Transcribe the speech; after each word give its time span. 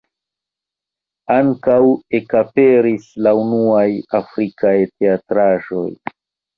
Ankaŭ 1.35 1.75
ekaperis 2.21 3.07
la 3.29 3.37
unuaj 3.45 3.87
afrikaj 4.25 4.77
teatraĵoj. 4.97 5.89